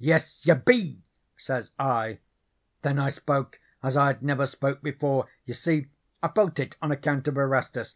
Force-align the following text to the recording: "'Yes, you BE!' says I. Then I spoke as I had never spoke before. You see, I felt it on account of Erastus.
"'Yes, 0.00 0.44
you 0.44 0.56
BE!' 0.56 1.04
says 1.36 1.70
I. 1.78 2.18
Then 2.82 2.98
I 2.98 3.08
spoke 3.08 3.60
as 3.84 3.96
I 3.96 4.08
had 4.08 4.20
never 4.20 4.44
spoke 4.44 4.82
before. 4.82 5.28
You 5.44 5.54
see, 5.54 5.90
I 6.20 6.26
felt 6.26 6.58
it 6.58 6.76
on 6.82 6.90
account 6.90 7.28
of 7.28 7.36
Erastus. 7.36 7.94